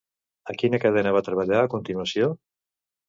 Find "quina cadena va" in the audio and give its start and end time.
0.61-1.23